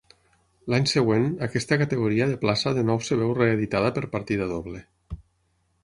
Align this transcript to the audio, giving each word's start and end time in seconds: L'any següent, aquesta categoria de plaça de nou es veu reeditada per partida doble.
L'any 0.73 0.87
següent, 0.91 1.27
aquesta 1.49 1.77
categoria 1.83 2.29
de 2.33 2.39
plaça 2.47 2.75
de 2.79 2.87
nou 2.91 3.05
es 3.05 3.13
veu 3.23 3.37
reeditada 3.43 3.95
per 3.99 4.07
partida 4.19 4.53
doble. 4.57 4.87